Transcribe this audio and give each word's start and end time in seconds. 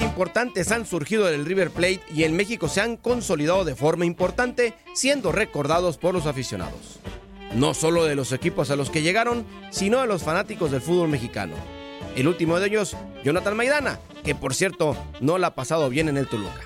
Importantes 0.00 0.70
han 0.72 0.86
surgido 0.86 1.26
del 1.26 1.44
River 1.44 1.70
Plate 1.70 2.00
y 2.14 2.24
en 2.24 2.36
México 2.36 2.68
se 2.68 2.80
han 2.80 2.96
consolidado 2.96 3.64
de 3.64 3.74
forma 3.74 4.04
importante, 4.04 4.74
siendo 4.94 5.32
recordados 5.32 5.98
por 5.98 6.14
los 6.14 6.26
aficionados. 6.26 6.98
No 7.54 7.74
solo 7.74 8.04
de 8.04 8.14
los 8.14 8.32
equipos 8.32 8.70
a 8.70 8.76
los 8.76 8.90
que 8.90 9.02
llegaron, 9.02 9.44
sino 9.70 10.00
de 10.00 10.06
los 10.06 10.22
fanáticos 10.22 10.70
del 10.70 10.80
fútbol 10.80 11.08
mexicano. 11.08 11.54
El 12.16 12.28
último 12.28 12.58
de 12.58 12.66
ellos, 12.66 12.96
Jonathan 13.24 13.56
Maidana, 13.56 13.98
que 14.24 14.34
por 14.34 14.54
cierto 14.54 14.96
no 15.20 15.38
la 15.38 15.48
ha 15.48 15.54
pasado 15.54 15.88
bien 15.88 16.08
en 16.08 16.16
el 16.16 16.28
Toluca. 16.28 16.62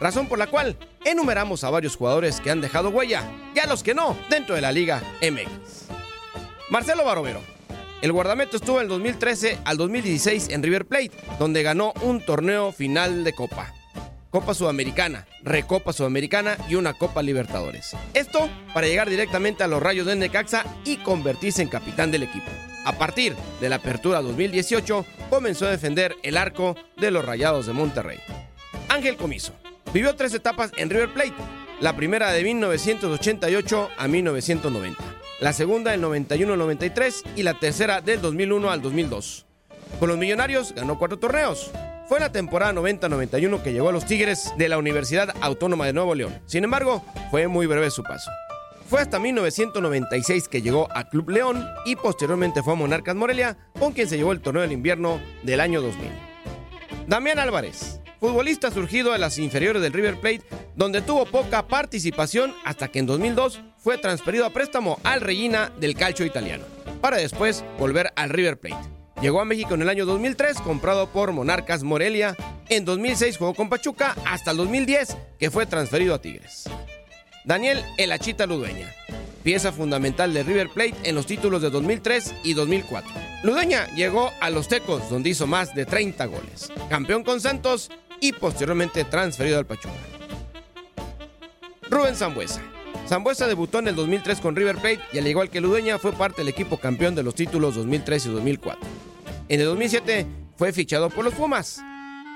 Razón 0.00 0.28
por 0.28 0.38
la 0.38 0.46
cual 0.46 0.76
enumeramos 1.04 1.62
a 1.62 1.70
varios 1.70 1.96
jugadores 1.96 2.40
que 2.40 2.50
han 2.50 2.60
dejado 2.60 2.88
huella, 2.88 3.24
y 3.54 3.58
a 3.58 3.66
los 3.66 3.82
que 3.82 3.94
no, 3.94 4.16
dentro 4.28 4.54
de 4.54 4.60
la 4.60 4.72
Liga 4.72 5.02
MX. 5.20 5.88
Marcelo 6.70 7.04
Barovero. 7.04 7.59
El 8.02 8.12
guardameta 8.12 8.56
estuvo 8.56 8.78
del 8.78 8.88
2013 8.88 9.58
al 9.64 9.76
2016 9.76 10.48
en 10.50 10.62
River 10.62 10.86
Plate, 10.86 11.10
donde 11.38 11.62
ganó 11.62 11.92
un 12.00 12.24
torneo 12.24 12.72
final 12.72 13.24
de 13.24 13.34
Copa. 13.34 13.74
Copa 14.30 14.54
Sudamericana, 14.54 15.26
Recopa 15.42 15.92
Sudamericana 15.92 16.56
y 16.68 16.76
una 16.76 16.94
Copa 16.94 17.22
Libertadores. 17.22 17.94
Esto 18.14 18.48
para 18.72 18.86
llegar 18.86 19.10
directamente 19.10 19.64
a 19.64 19.66
los 19.66 19.82
rayos 19.82 20.06
de 20.06 20.16
Necaxa 20.16 20.64
y 20.84 20.96
convertirse 20.98 21.60
en 21.60 21.68
capitán 21.68 22.10
del 22.10 22.22
equipo. 22.22 22.50
A 22.86 22.92
partir 22.92 23.36
de 23.60 23.68
la 23.68 23.76
apertura 23.76 24.22
2018, 24.22 25.04
comenzó 25.28 25.66
a 25.66 25.70
defender 25.70 26.16
el 26.22 26.38
arco 26.38 26.76
de 26.96 27.10
los 27.10 27.22
Rayados 27.22 27.66
de 27.66 27.74
Monterrey. 27.74 28.18
Ángel 28.88 29.16
Comiso. 29.16 29.52
Vivió 29.92 30.16
tres 30.16 30.32
etapas 30.32 30.70
en 30.78 30.88
River 30.88 31.12
Plate. 31.12 31.34
La 31.80 31.94
primera 31.96 32.32
de 32.32 32.44
1988 32.44 33.90
a 33.98 34.08
1990. 34.08 35.09
La 35.40 35.54
segunda 35.54 35.92
del 35.92 36.02
91 36.02 36.52
al 36.52 36.58
93 36.58 37.24
y 37.34 37.42
la 37.44 37.58
tercera 37.58 38.02
del 38.02 38.20
2001 38.20 38.70
al 38.70 38.82
2002. 38.82 39.46
Con 39.98 40.10
los 40.10 40.18
Millonarios 40.18 40.74
ganó 40.74 40.98
cuatro 40.98 41.18
torneos. 41.18 41.70
Fue 42.10 42.20
la 42.20 42.30
temporada 42.30 42.74
90-91 42.74 43.62
que 43.62 43.72
llegó 43.72 43.88
a 43.88 43.92
los 43.92 44.04
Tigres 44.04 44.52
de 44.58 44.68
la 44.68 44.76
Universidad 44.76 45.34
Autónoma 45.40 45.86
de 45.86 45.94
Nuevo 45.94 46.14
León. 46.14 46.38
Sin 46.44 46.64
embargo, 46.64 47.02
fue 47.30 47.48
muy 47.48 47.66
breve 47.66 47.90
su 47.90 48.02
paso. 48.02 48.30
Fue 48.86 49.00
hasta 49.00 49.18
1996 49.18 50.46
que 50.46 50.60
llegó 50.60 50.88
a 50.94 51.08
Club 51.08 51.30
León 51.30 51.66
y 51.86 51.96
posteriormente 51.96 52.62
fue 52.62 52.74
a 52.74 52.76
Monarcas 52.76 53.16
Morelia, 53.16 53.56
con 53.78 53.92
quien 53.92 54.08
se 54.08 54.18
llevó 54.18 54.32
el 54.32 54.42
torneo 54.42 54.60
del 54.60 54.72
invierno 54.72 55.22
del 55.42 55.60
año 55.60 55.80
2000. 55.80 56.10
Damián 57.06 57.38
Álvarez, 57.38 57.99
futbolista 58.20 58.70
surgido 58.70 59.12
de 59.12 59.18
las 59.18 59.38
inferiores 59.38 59.80
del 59.80 59.94
River 59.94 60.20
Plate, 60.20 60.42
donde 60.76 61.00
tuvo 61.00 61.24
poca 61.24 61.66
participación 61.66 62.54
hasta 62.64 62.88
que 62.88 62.98
en 62.98 63.06
2002 63.06 63.60
fue 63.78 63.96
transferido 63.96 64.44
a 64.44 64.50
préstamo 64.50 65.00
al 65.02 65.22
Regina 65.22 65.72
del 65.80 65.94
calcio 65.94 66.26
italiano, 66.26 66.64
para 67.00 67.16
después 67.16 67.64
volver 67.78 68.12
al 68.14 68.28
River 68.28 68.60
Plate. 68.60 68.90
Llegó 69.22 69.40
a 69.40 69.44
México 69.44 69.74
en 69.74 69.82
el 69.82 69.88
año 69.88 70.06
2003, 70.06 70.60
comprado 70.60 71.08
por 71.08 71.32
Monarcas 71.32 71.82
Morelia. 71.82 72.36
En 72.68 72.84
2006 72.84 73.36
jugó 73.36 73.54
con 73.54 73.68
Pachuca 73.68 74.16
hasta 74.24 74.52
el 74.52 74.58
2010, 74.58 75.16
que 75.38 75.50
fue 75.50 75.66
transferido 75.66 76.14
a 76.14 76.22
Tigres. 76.22 76.64
Daniel 77.44 77.84
Elachita 77.98 78.46
Ludueña, 78.46 78.94
pieza 79.42 79.72
fundamental 79.72 80.32
de 80.32 80.42
River 80.42 80.70
Plate 80.70 80.94
en 81.04 81.14
los 81.14 81.26
títulos 81.26 81.60
de 81.60 81.70
2003 81.70 82.34
y 82.44 82.54
2004. 82.54 83.10
Ludueña 83.42 83.86
llegó 83.94 84.30
a 84.40 84.50
los 84.50 84.68
Tecos, 84.68 85.08
donde 85.10 85.30
hizo 85.30 85.46
más 85.46 85.74
de 85.74 85.86
30 85.86 86.24
goles. 86.26 86.70
Campeón 86.88 87.24
con 87.24 87.40
Santos 87.40 87.90
y 88.20 88.32
posteriormente 88.32 89.04
transferido 89.04 89.58
al 89.58 89.66
Pachuca. 89.66 89.94
Rubén 91.88 92.14
Zambuesa. 92.14 92.62
Zambuesa 93.08 93.48
debutó 93.48 93.80
en 93.80 93.88
el 93.88 93.96
2003 93.96 94.40
con 94.40 94.54
River 94.54 94.76
Plate 94.76 95.00
y 95.12 95.18
al 95.18 95.26
igual 95.26 95.50
que 95.50 95.60
Ludueña 95.60 95.98
fue 95.98 96.12
parte 96.12 96.42
del 96.42 96.48
equipo 96.48 96.76
campeón 96.76 97.14
de 97.16 97.24
los 97.24 97.34
títulos 97.34 97.74
2003 97.74 98.26
y 98.26 98.28
2004. 98.28 98.80
En 99.48 99.60
el 99.60 99.66
2007 99.66 100.26
fue 100.56 100.72
fichado 100.72 101.10
por 101.10 101.24
los 101.24 101.34
Pumas. 101.34 101.80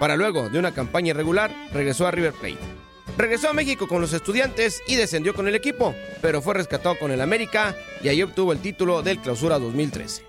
Para 0.00 0.16
luego 0.16 0.48
de 0.48 0.58
una 0.58 0.74
campaña 0.74 1.10
irregular, 1.10 1.54
regresó 1.72 2.06
a 2.06 2.10
River 2.10 2.32
Plate. 2.32 2.58
Regresó 3.16 3.48
a 3.48 3.52
México 3.52 3.86
con 3.86 4.00
los 4.00 4.12
estudiantes 4.12 4.82
y 4.88 4.96
descendió 4.96 5.34
con 5.34 5.46
el 5.46 5.54
equipo, 5.54 5.94
pero 6.20 6.42
fue 6.42 6.54
rescatado 6.54 6.98
con 6.98 7.12
el 7.12 7.20
América 7.20 7.76
y 8.02 8.08
ahí 8.08 8.20
obtuvo 8.22 8.52
el 8.52 8.58
título 8.58 9.02
del 9.02 9.20
Clausura 9.20 9.60
2013. 9.60 10.24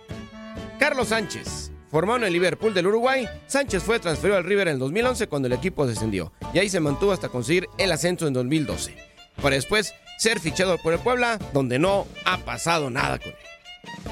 Carlos 0.77 1.07
Sánchez. 1.07 1.71
Formado 1.95 2.17
en 2.17 2.23
el 2.25 2.33
Liverpool 2.33 2.73
del 2.73 2.87
Uruguay, 2.87 3.25
Sánchez 3.47 3.81
fue 3.81 4.01
transferido 4.01 4.37
al 4.37 4.43
River 4.43 4.67
en 4.67 4.73
el 4.73 4.79
2011 4.79 5.27
cuando 5.27 5.45
el 5.45 5.53
equipo 5.53 5.87
descendió 5.87 6.33
y 6.53 6.59
ahí 6.59 6.67
se 6.67 6.81
mantuvo 6.81 7.13
hasta 7.13 7.29
conseguir 7.29 7.69
el 7.77 7.89
ascenso 7.89 8.27
en 8.27 8.33
2012, 8.33 8.97
para 9.41 9.55
después 9.55 9.93
ser 10.17 10.41
fichado 10.41 10.77
por 10.77 10.91
el 10.91 10.99
Puebla, 10.99 11.39
donde 11.53 11.79
no 11.79 12.05
ha 12.25 12.39
pasado 12.39 12.89
nada 12.89 13.17
con 13.17 13.29
él. 13.29 14.11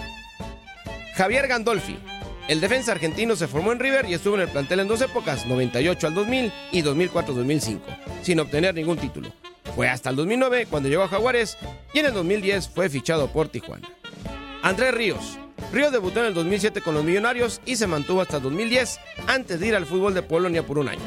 Javier 1.15 1.49
Gandolfi. 1.49 1.99
El 2.47 2.61
defensa 2.61 2.93
argentino 2.93 3.35
se 3.35 3.49
formó 3.49 3.73
en 3.73 3.79
River 3.79 4.05
y 4.09 4.13
estuvo 4.13 4.35
en 4.35 4.43
el 4.43 4.47
plantel 4.47 4.79
en 4.79 4.87
dos 4.87 5.01
épocas, 5.01 5.45
98 5.45 6.07
al 6.07 6.13
2000 6.13 6.53
y 6.71 6.83
2004-2005, 6.83 7.79
sin 8.21 8.39
obtener 8.39 8.75
ningún 8.75 8.95
título. 8.95 9.27
Fue 9.75 9.89
hasta 9.89 10.09
el 10.09 10.15
2009 10.15 10.67
cuando 10.69 10.87
llegó 10.87 11.03
a 11.03 11.09
Jaguares 11.09 11.57
y 11.93 11.99
en 11.99 12.05
el 12.05 12.13
2010 12.13 12.69
fue 12.69 12.89
fichado 12.89 13.27
por 13.27 13.49
Tijuana. 13.49 13.89
Andrés 14.61 14.93
Ríos. 14.93 15.37
Río 15.73 15.89
debutó 15.89 16.19
en 16.19 16.27
el 16.27 16.35
2007 16.35 16.81
con 16.81 16.93
los 16.93 17.03
Millonarios 17.03 17.59
y 17.65 17.77
se 17.77 17.87
mantuvo 17.87 18.21
hasta 18.21 18.39
2010 18.39 18.99
antes 19.25 19.59
de 19.59 19.67
ir 19.67 19.75
al 19.75 19.87
fútbol 19.87 20.13
de 20.13 20.21
Polonia 20.21 20.63
por 20.63 20.77
un 20.77 20.87
año. 20.87 21.01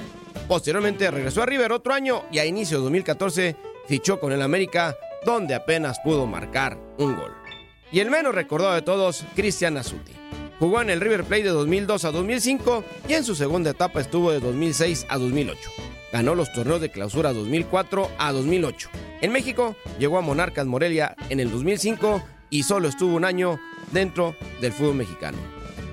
Posteriormente 0.49 1.09
regresó 1.09 1.45
a 1.45 1.47
River 1.47 1.71
otro 1.71 1.95
año 1.95 2.25
y 2.33 2.41
a 2.41 2.45
inicio 2.45 2.79
de 2.79 2.83
2014 2.83 3.57
fichó 3.87 4.19
con 4.19 4.33
el 4.33 4.43
América, 4.43 4.97
donde 5.25 5.55
apenas 5.55 6.01
pudo 6.01 6.27
marcar 6.27 6.77
un 6.99 7.15
gol. 7.15 7.33
Y 7.93 8.01
el 8.01 8.11
menos 8.11 8.35
recordado 8.35 8.75
de 8.75 8.83
todos, 8.83 9.25
Cristian 9.37 9.77
Azuti. 9.77 10.13
Jugó 10.59 10.83
en 10.83 10.91
el 10.91 11.01
River 11.01 11.23
Plate 11.23 11.45
de 11.45 11.51
2002 11.51 12.05
a 12.05 12.11
2005 12.11 12.85
y 13.09 13.13
en 13.15 13.23
su 13.23 13.37
segunda 13.37 13.71
etapa 13.71 14.01
estuvo 14.01 14.33
de 14.33 14.41
2006 14.41 15.07
a 15.09 15.17
2008. 15.17 15.71
Ganó 16.13 16.35
los 16.35 16.53
torneos 16.53 16.81
de 16.81 16.91
clausura 16.91 17.33
2004 17.33 18.11
a 18.19 18.33
2008. 18.33 18.91
En 19.21 19.31
México 19.31 19.77
llegó 20.01 20.19
a 20.19 20.23
Monarcas 20.23 20.67
Morelia 20.67 21.15
en 21.29 21.39
el 21.39 21.53
2005 21.53 22.21
y 22.51 22.65
solo 22.65 22.89
estuvo 22.89 23.15
un 23.15 23.25
año 23.25 23.61
dentro 23.93 24.37
del 24.61 24.73
fútbol 24.73 24.97
mexicano. 24.97 25.39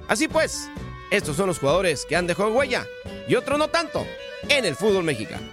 Así 0.07 0.27
pues, 0.27 0.69
estos 1.11 1.35
son 1.35 1.47
los 1.47 1.59
jugadores 1.59 2.05
que 2.07 2.15
han 2.15 2.27
dejado 2.27 2.53
huella 2.53 2.85
y 3.27 3.35
otros 3.35 3.57
no 3.57 3.67
tanto 3.67 4.05
en 4.49 4.65
el 4.65 4.75
fútbol 4.75 5.03
mexicano. 5.03 5.47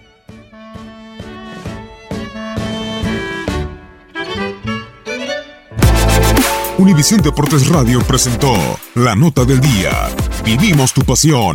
Univisión 6.79 7.21
Deportes 7.21 7.69
Radio 7.69 8.01
presentó 8.01 8.55
la 8.95 9.15
nota 9.15 9.45
del 9.45 9.61
día. 9.61 10.09
Vivimos 10.45 10.95
tu 10.95 11.03
pasión. 11.03 11.55